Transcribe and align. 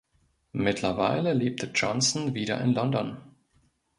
Mittlerweile 0.53 1.33
lebt 1.33 1.63
Johnson 1.75 2.33
wieder 2.33 2.59
in 2.59 2.73
London. 2.73 3.17